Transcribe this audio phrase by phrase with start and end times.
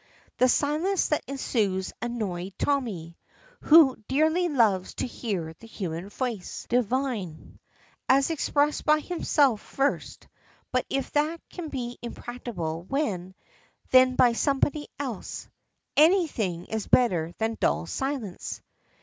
[0.39, 3.19] The silence that ensues annoys Tommy,
[3.59, 7.59] who dearly loves to hear the human voice divine.
[8.09, 10.27] As expressed by himself first,
[10.71, 13.33] but if that be impracticable, well,
[13.91, 15.47] then by somebody else.
[15.95, 18.59] Anything is better than dull silence.